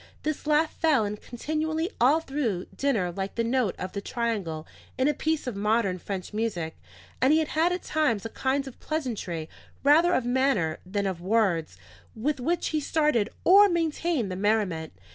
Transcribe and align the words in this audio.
This 0.23 0.47
laugh 0.47 0.73
fell 0.73 1.05
in 1.05 1.17
continually 1.17 1.91
all 2.01 2.21
through 2.21 2.65
dinner 2.75 3.11
like 3.11 3.35
the 3.35 3.43
note 3.43 3.75
of 3.77 3.91
the 3.91 4.01
triangle 4.01 4.65
in 4.97 5.07
a 5.07 5.13
piece 5.13 5.45
of 5.45 5.55
modern 5.55 5.99
French 5.99 6.33
music; 6.33 6.75
and 7.21 7.31
he 7.31 7.37
had 7.45 7.71
at 7.71 7.83
times 7.83 8.25
a 8.25 8.29
kind 8.29 8.67
of 8.67 8.79
pleasantry, 8.79 9.47
rather 9.83 10.15
of 10.15 10.25
manner 10.25 10.79
than 10.87 11.05
of 11.05 11.21
words, 11.21 11.77
with 12.15 12.39
which 12.39 12.69
he 12.69 12.79
started 12.79 13.29
or 13.43 13.69
maintained 13.69 14.31
the 14.31 14.35
merriment. 14.35 14.91